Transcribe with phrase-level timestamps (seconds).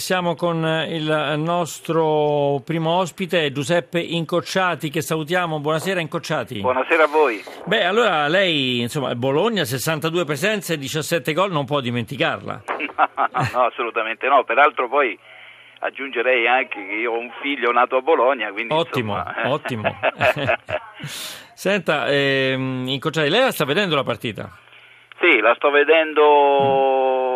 [0.00, 5.60] Siamo con il nostro primo ospite Giuseppe Incocciati che salutiamo.
[5.60, 6.58] Buonasera Incocciati.
[6.60, 7.38] Buonasera a voi.
[7.66, 12.62] Beh, allora lei, insomma, Bologna 62 presenze, 17 gol, non può dimenticarla.
[12.66, 14.42] No, no, assolutamente no.
[14.42, 15.16] Peraltro poi
[15.80, 19.42] aggiungerei anche che io ho un figlio nato a Bologna, quindi Ottimo, insomma...
[19.42, 19.48] eh.
[19.48, 19.96] ottimo.
[21.52, 24.50] Senta, ehm, Incocciati, lei la sta vedendo la partita?
[25.20, 27.29] Sì, la sto vedendo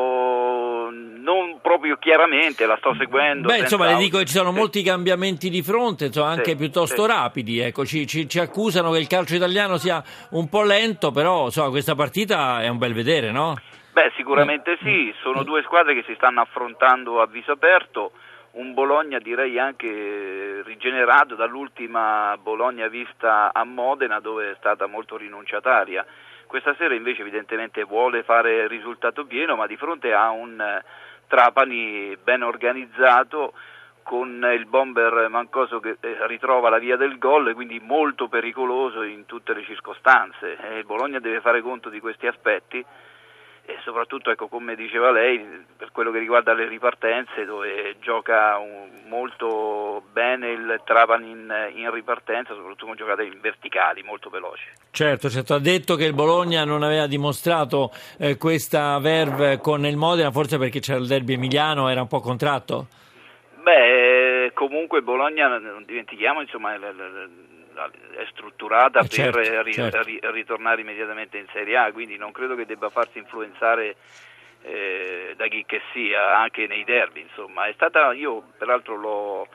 [1.25, 3.49] non proprio chiaramente, la sto seguendo.
[3.49, 4.59] Beh, insomma, le dico che ci sono Sì.
[4.59, 7.09] molti cambiamenti di fronte, insomma, anche Sì, piuttosto sì.
[7.09, 7.59] rapidi.
[7.61, 11.71] Ecco, ci, ci- ci accusano che il calcio italiano sia un po' lento, però insomma,
[11.71, 13.57] questa partita è un bel vedere, no?
[13.93, 14.79] Beh, sicuramente Eh.
[14.83, 18.13] sì, sono due squadre che si stanno affrontando a viso aperto,
[18.53, 26.05] un Bologna direi anche rigenerato dall'ultima Bologna vista a Modena dove è stata molto rinunciataria.
[26.47, 30.63] Questa sera invece evidentemente vuole fare risultato pieno, ma di fronte a un
[31.35, 33.55] Trapani ben organizzato
[34.05, 39.27] con il bomber Mancoso che eh, ritrova la via del gol, quindi molto pericoloso in
[39.27, 40.57] tutte le circostanze.
[40.57, 42.87] Eh, il Bologna deve fare conto di questi aspetti
[43.67, 45.43] e soprattutto, ecco, come diceva lei,
[45.77, 51.91] per quello che riguarda le ripartenze, dove gioca un- molto bene il Trapani in, in
[51.91, 54.65] ripartenza, soprattutto con giocate in verticali, molto veloci.
[54.91, 59.97] Certo, certo, ha detto che il Bologna non aveva dimostrato eh, questa verve con il
[59.97, 62.89] Modena, forse perché c'era il derby emiliano, era un po' contratto?
[63.63, 67.54] Beh, comunque Bologna, non dimentichiamo, insomma, è, è-
[68.17, 70.03] è strutturata Eh, certo, per ri- certo.
[70.03, 73.97] ri- ritornare immediatamente in Serie A, quindi non credo che debba farsi influenzare
[74.63, 77.65] eh, da chi che sia, anche nei derby, insomma.
[77.67, 79.49] È stata, io peraltro l'ho,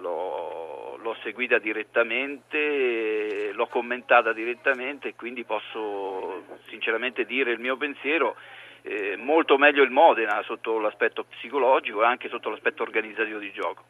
[0.00, 8.36] l'ho- l'ho seguita direttamente, l'ho commentata direttamente e quindi posso sinceramente dire il mio pensiero.
[8.82, 13.84] Eh, molto meglio il Modena sotto l'aspetto psicologico e anche sotto l'aspetto organizzativo di gioco.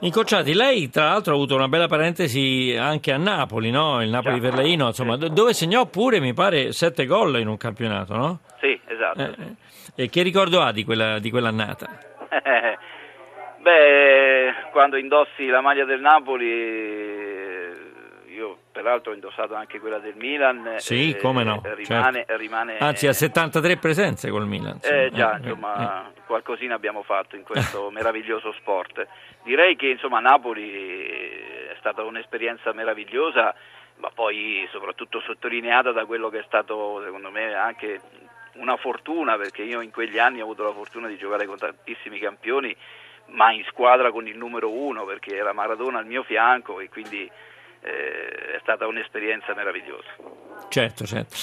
[0.00, 4.02] Incocciati, lei tra l'altro ha avuto una bella parentesi anche a Napoli, no?
[4.02, 4.50] Il Napoli Già.
[4.50, 8.40] Verlaino, insomma, do- dove segnò pure, mi pare, sette gol in un campionato, no?
[8.60, 9.20] Sì, esatto.
[9.20, 9.34] Eh,
[9.94, 10.02] eh.
[10.04, 11.88] E che ricordo ha di, quella, di quell'annata?
[13.58, 17.25] Beh, quando indossi la maglia del Napoli,
[18.86, 20.74] eh, peraltro ho indossato anche quella del Milan.
[20.78, 22.36] Sì, eh, come no, Rimane, certo.
[22.36, 24.78] rimane Anzi, ha 73 presenze col Milan.
[24.82, 29.06] Eh già, Eh, eh, insomma, qualcosina abbiamo fatto in questo meraviglioso sport.
[29.42, 30.70] Direi che insomma Napoli
[31.70, 33.54] è stata un'esperienza meravigliosa,
[33.96, 38.00] ma poi soprattutto sottolineata da quello che è stato secondo me anche
[38.54, 42.18] una fortuna, perché io in quegli anni ho avuto la fortuna di giocare con tantissimi
[42.18, 42.74] campioni,
[43.26, 47.30] ma in squadra con il numero uno, perché era Maradona al mio fianco e quindi
[47.86, 50.10] eh, è stata un'esperienza meravigliosa.
[50.68, 51.36] Certo, certo.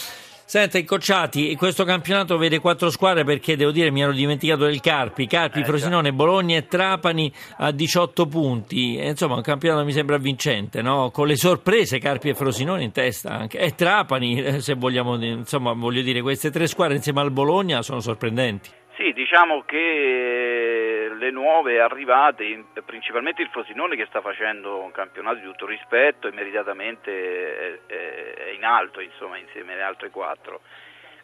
[0.46, 5.26] Senta, Incocciati, questo campionato vede quattro squadre perché devo dire mi ero dimenticato del Carpi,
[5.26, 10.18] Carpi, Eh, Frosinone, Bologna e Trapani a 18 punti, E, insomma un campionato mi sembra
[10.18, 11.09] vincente, no?
[11.12, 15.72] con le sorprese Carpi e Frosinone in testa anche, e Trapani eh, se vogliamo, insomma
[15.74, 18.70] voglio dire queste tre squadre insieme al Bologna sono sorprendenti.
[18.96, 25.38] Sì, diciamo che le nuove arrivate, in- principalmente il Frosinone che sta facendo un campionato
[25.38, 30.62] di tutto rispetto e meritatamente è, è- è in alto, insomma, insieme alle altre quattro,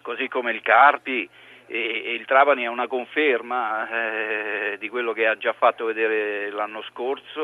[0.01, 1.29] così come il Carpi
[1.67, 3.87] e, il Trapani è una conferma
[4.71, 7.43] eh, di quello che ha già fatto vedere l'anno scorso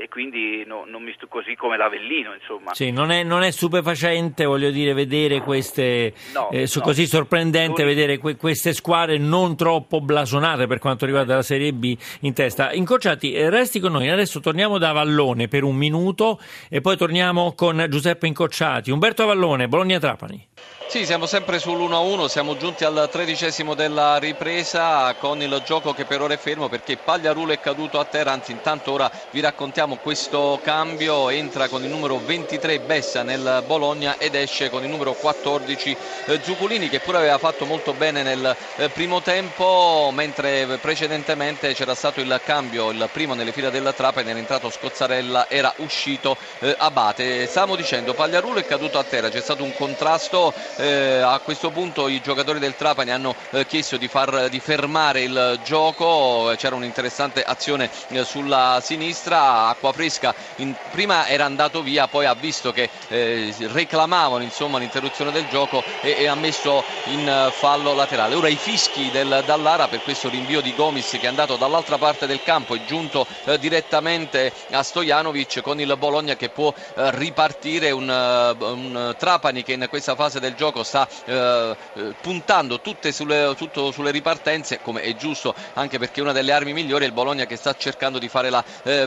[0.00, 2.72] e quindi no- non mi stu- così come l'Avellino, insomma.
[2.74, 6.80] Sì, non è, non è stupefacente, voglio dire, vedere queste, No, eh, no.
[6.80, 11.72] così sorprendente L'unico- vedere que- queste squadre non troppo blasonate per quanto riguarda la Serie
[11.74, 12.72] B in testa.
[12.72, 16.40] Incocciati, eh, resti con noi, adesso torniamo da Vallone per un minuto
[16.70, 18.90] e poi torniamo con Giuseppe Incocciati.
[18.90, 20.48] Umberto Vallone, Bologna-Trapani.
[20.88, 26.20] Sì, siamo sempre sull'1-1, siamo giunti al tredicesimo della ripresa con il gioco che per
[26.20, 30.60] ora è fermo perché Pagliarulo è caduto a terra, anzi intanto ora vi raccontiamo questo
[30.62, 35.96] cambio, entra con il numero 23 Bessa nel Bologna ed esce con il numero 14
[36.26, 41.94] eh, Zuculini che pure aveva fatto molto bene nel eh, primo tempo, mentre precedentemente c'era
[41.94, 46.74] stato il cambio, il primo nelle fila della Trapani era entrato Scozzarella, era uscito eh,
[46.78, 47.46] Abate.
[47.46, 52.20] Stavamo dicendo Pagliarulo è caduto a terra, c'è stato un contrasto a questo punto i
[52.20, 53.34] giocatori del Trapani hanno
[53.66, 57.90] chiesto di, far, di fermare il gioco, c'era un'interessante azione
[58.24, 64.76] sulla sinistra, Acquafresca in, prima era andato via, poi ha visto che eh, reclamavano insomma,
[64.78, 68.34] l'interruzione del gioco e, e ha messo in eh, fallo laterale.
[68.34, 72.26] Ora i fischi del Dallara per questo rinvio di Gomis che è andato dall'altra parte
[72.26, 77.90] del campo è giunto eh, direttamente a Stojanovic con il Bologna che può eh, ripartire
[77.90, 81.74] un, eh, un Trapani che in questa fase del gioco sta eh,
[82.20, 87.04] puntando tutte sulle, tutto sulle ripartenze, come è giusto, anche perché una delle armi migliori
[87.04, 88.62] è il Bologna che sta cercando di fare la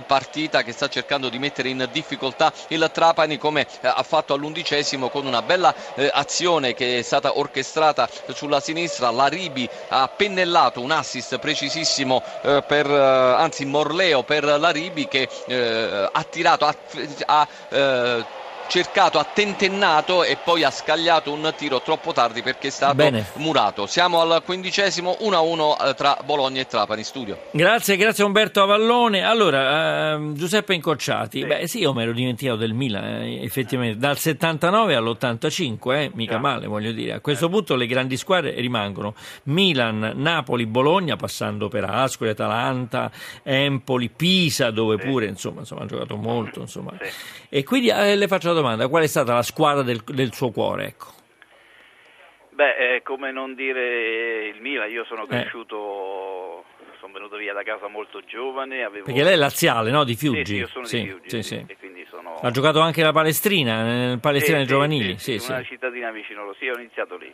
[0.06, 5.10] partita, che sta cercando di mettere in difficoltà il Trapani come eh, ha fatto all'undicesimo
[5.10, 9.12] con una bella eh, azione che è stata orchestrata sulla sinistra.
[9.12, 15.28] La Ribi ha pennellato un assist precisissimo eh, per, anzi Morleo per la Ribi che
[16.12, 16.76] ha tirato, ha,
[17.26, 22.96] ha cercato, ha tentennato e poi ha scagliato un tiro troppo tardi perché è stato
[22.96, 23.26] Bene.
[23.36, 23.86] murato.
[23.86, 27.38] Siamo al quindicesimo 1-1 eh, tra Bologna e Trapani studio.
[27.52, 29.24] Grazie, grazie Umberto Avallone.
[29.24, 31.46] Allora, uh, Giuseppe Incocciati, sì.
[31.46, 36.34] beh sì, io mi ero dimenticato del Milan, eh, effettivamente, dal 79 all'85, eh, mica
[36.34, 36.42] yeah.
[36.42, 37.14] male voglio dire.
[37.14, 43.12] A questo punto le grandi squadre rimangono Milan, Napoli, Bologna, passando per Ascoli, Atalanta,
[43.44, 45.08] Empoli, Pisa, dove sì.
[45.08, 46.60] pure insomma, insomma, ha giocato molto.
[46.62, 46.94] Insomma.
[47.02, 47.10] Sì.
[47.50, 50.52] E quindi eh, le faccio la domanda, qual è stata la squadra del, del suo
[50.52, 50.86] cuore?
[50.86, 51.08] Ecco.
[52.50, 55.28] Beh, è come non dire il Milan, io sono eh.
[55.28, 56.98] cresciuto, eh.
[57.00, 58.84] sono venuto via da casa molto giovane.
[58.84, 59.06] Avevo...
[59.06, 60.04] Perché lei è laziale, no?
[60.04, 60.46] Di Fiuggi?
[60.46, 61.66] Sì, io sono sì, di Fiuggi, sì, sì.
[62.10, 62.36] Sono...
[62.36, 65.18] Ha giocato anche la Palestrina, nel Palestrina sì, giovanili?
[65.18, 67.34] Sì, sì, una cittadina vicino, sì, ho iniziato lì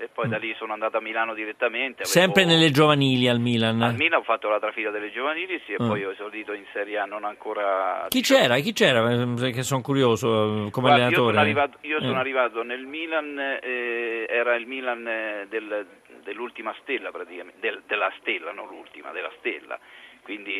[0.00, 0.30] e poi mm.
[0.30, 2.02] da lì sono andato a Milano direttamente.
[2.02, 2.08] Avevo...
[2.08, 3.82] Sempre nelle giovanili al Milan?
[3.82, 5.86] Al Milan ho fatto la trafila delle giovanili sì, e mm.
[5.86, 8.06] poi ho esordito in Serie A non ancora...
[8.08, 8.56] Chi c'era?
[8.56, 9.06] Chi c'era?
[9.34, 11.26] Che sono curioso come Guarda, allenatore.
[11.26, 12.20] Io sono arrivato, io sono eh.
[12.20, 15.86] arrivato nel Milan, eh, era il Milan eh, del,
[16.24, 19.78] dell'ultima stella praticamente, del, della stella, non l'ultima, della stella.
[20.22, 20.52] Quindi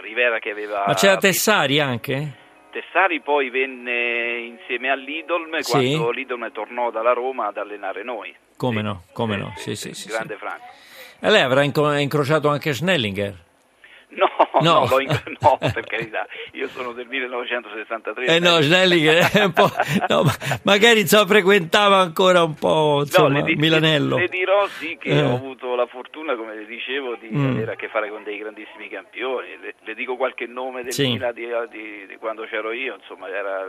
[0.00, 0.84] Rivera che aveva...
[0.86, 2.40] Ma c'era Tessari anche?
[2.70, 5.72] Tessari poi venne insieme all'Idolm sì.
[5.72, 8.34] quando l'Idolm tornò dalla Roma ad allenare noi.
[8.62, 8.82] Come sì.
[8.82, 10.62] no, come no, sì, sì, sì, grande Franco.
[11.18, 13.34] E lei avrà incrociato anche Schnellinger?
[14.10, 14.28] No,
[14.60, 18.26] no, no, inc- no, per carità, io sono del 1963.
[18.26, 19.68] Eh no, Schnellinger è un po'...
[20.06, 20.22] No,
[20.62, 24.14] magari insomma, frequentava ancora un po' insomma, no, le, Milanello.
[24.14, 25.22] Le, le dirò sì che eh.
[25.22, 27.50] ho avuto la fortuna, come le dicevo, di mm.
[27.56, 29.58] avere a che fare con dei grandissimi campioni.
[29.60, 31.08] Le, le dico qualche nome del sì.
[31.08, 33.66] Milan di, di, di, quando c'ero io, insomma era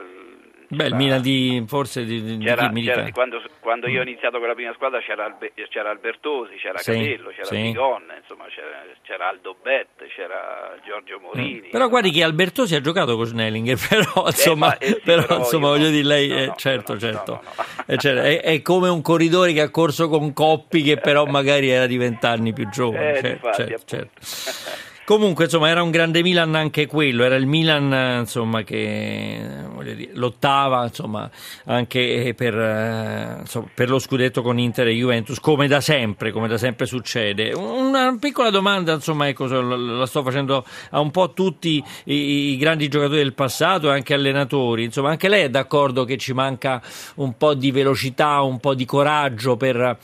[0.75, 4.47] Beh, il Milan di forse di, di c'era, c'era, quando, quando, io ho iniziato con
[4.47, 7.61] la prima squadra c'era, Albe, c'era Albertosi, c'era sì, Capello, c'era sì.
[7.61, 11.67] Bigon, insomma c'era, c'era, Aldo Bet, c'era Giorgio Morini.
[11.67, 15.01] Eh, però guardi che Albertosi ha giocato con Snellinger, però insomma, eh, ma, eh, sì,
[15.03, 17.41] però, però insomma voglio dire lei, no, no, certo, no, certo,
[17.87, 21.69] eh, cioè, è, è, come un corridore che ha corso con Coppi che però magari
[21.69, 23.11] era di vent'anni più giovane.
[23.11, 24.91] Eh, certo, certo, certo.
[25.05, 29.37] Comunque, insomma, era un grande Milan anche quello, era il Milan insomma, che
[29.83, 31.29] dire, lottava insomma,
[31.65, 36.47] anche per, eh, insomma, per, lo scudetto con Inter e Juventus, come da sempre, come
[36.47, 37.51] da sempre succede.
[37.51, 42.87] Una piccola domanda, insomma, ecco, la sto facendo a un po' tutti i, i grandi
[42.87, 44.85] giocatori del passato e anche allenatori.
[44.85, 46.81] Insomma, anche lei è d'accordo che ci manca
[47.15, 49.97] un po' di velocità, un po' di coraggio per,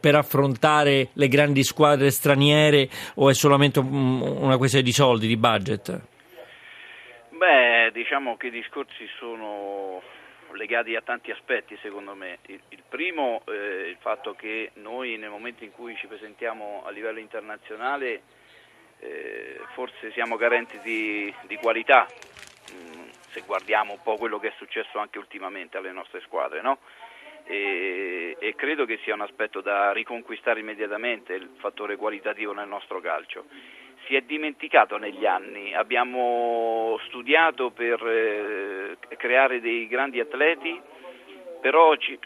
[0.00, 5.36] per affrontare le grandi squadre straniere o è solamente un una questione di soldi, di
[5.36, 6.00] budget?
[7.30, 10.02] Beh, diciamo che i discorsi sono
[10.52, 12.38] legati a tanti aspetti secondo me.
[12.46, 16.82] Il, il primo è eh, il fatto che noi nel momento in cui ci presentiamo
[16.86, 18.22] a livello internazionale
[19.00, 24.48] eh, forse siamo carenti di, di qualità, mh, mm, se guardiamo un po' quello che
[24.48, 26.78] è successo anche ultimamente alle nostre squadre, no?
[27.44, 33.00] e, e credo che sia un aspetto da riconquistare immediatamente il fattore qualitativo nel nostro
[33.00, 33.44] calcio
[34.06, 40.80] si è dimenticato negli anni, abbiamo studiato per eh, creare dei grandi atleti,
[41.60, 42.18] però ci,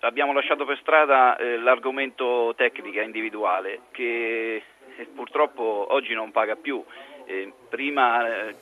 [0.00, 4.62] abbiamo lasciato per strada eh, l'argomento tecnica individuale che
[4.96, 6.84] eh, purtroppo oggi non paga più.
[7.24, 8.54] Eh, prima eh,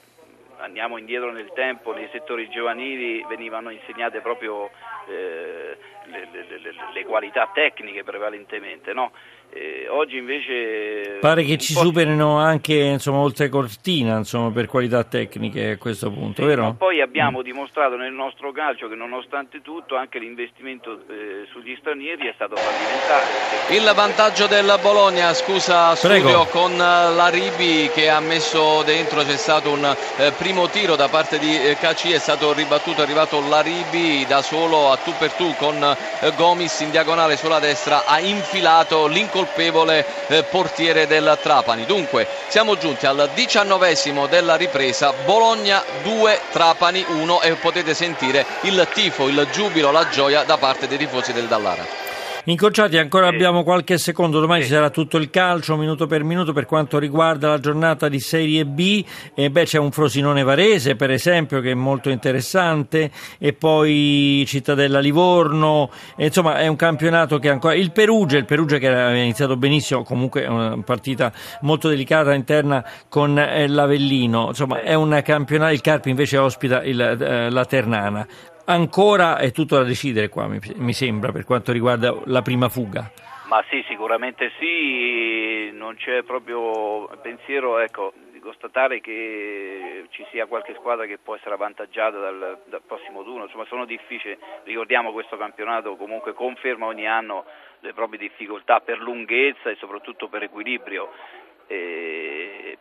[0.59, 4.71] andiamo indietro nel tempo, nei settori giovanili venivano insegnate proprio
[5.09, 9.12] eh, le, le, le, le, qualità tecniche prevalentemente, no?
[9.57, 11.19] Eh, oggi invece...
[11.21, 16.43] Pare che ci superino anche insomma, oltre Cortina insomma, per qualità tecniche a questo punto,
[16.43, 16.75] sì, vero?
[16.77, 17.43] poi abbiamo mm.
[17.43, 23.77] dimostrato nel nostro calcio che nonostante tutto anche l'investimento eh, sugli stranieri è stato fallimentare.
[23.77, 29.37] Il vantaggio del Bologna, scusa studio, con eh, la Ribi che ha messo dentro, c'è
[29.37, 29.85] stato un
[30.17, 34.27] eh, primo tiro da parte di eh, Caci, è stato ribattuto, è arrivato la Ribi
[34.27, 39.07] da solo a tu per tu con eh, Gomis in diagonale sulla destra, ha infilato
[39.07, 41.85] l'incolpato colpevole eh, portiere del Trapani.
[41.85, 48.87] Dunque siamo giunti al diciannovesimo della ripresa, Bologna 2, Trapani 1 e potete sentire il
[48.93, 52.04] tifo, il giubilo, la gioia da parte dei tifosi del Dallara.
[52.47, 53.35] Incocciati, ancora sì.
[53.35, 54.69] abbiamo qualche secondo, domani sì.
[54.69, 58.67] ci sarà tutto il calcio, minuto per minuto, per quanto riguarda la giornata di Serie
[58.67, 59.03] B.
[59.35, 64.99] E beh, c'è un Frosinone Varese, per esempio, che è molto interessante, e poi Cittadella
[64.99, 65.91] Livorno.
[66.17, 67.75] E, insomma, è un campionato che ancora.
[67.75, 71.33] Il Perugia, il Perugia che aveva iniziato benissimo, comunque è una partita
[71.63, 74.49] molto delicata interna con eh, l'Avellino.
[74.49, 75.73] Insomma, è un campionato.
[75.73, 78.27] Il Carpi invece ospita il, eh, la Ternana
[78.66, 83.11] ancora è tutto da decidere qua, mi, mi sembra, per quanto riguarda la prima fuga.
[83.49, 90.75] Ma sì, sicuramente sì, non c'è proprio pensiero ecco, di constatare che ci sia qualche
[90.75, 95.97] squadra che può essere avvantaggiata dal, dal prossimo turno, insomma sono difficili, ricordiamo questo campionato
[95.97, 97.44] comunque conferma ogni anno
[97.80, 101.11] le proprie difficoltà per lunghezza e soprattutto per equilibrio.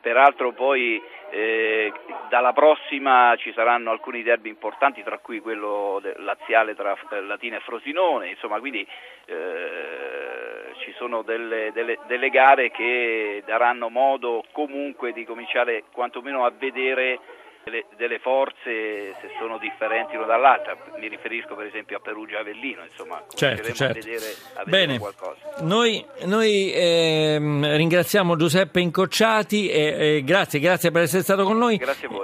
[0.04, 1.92] Peraltro poi eh,
[2.30, 8.30] dalla prossima ci saranno alcuni derby importanti, tra cui quello laziale tra Latina e Frosinone,
[8.30, 8.86] insomma quindi
[9.26, 16.52] eh, ci sono delle, delle, delle, gare che daranno modo comunque di cominciare quantomeno a
[16.52, 17.20] vedere
[17.64, 22.40] delle, delle, forze se sono differenti l'una dall'altra, mi riferisco per esempio a Perugia e
[22.40, 23.84] Avellino, insomma, certo, certo.
[23.84, 25.00] a vedere, a vedere Bene.
[25.00, 25.56] qualcosa.
[25.62, 31.78] Noi, noi ehm, ringraziamo Giuseppe Incocciati e, e grazie, grazie per essere stato con noi.
[31.78, 32.22] Grazie a voi.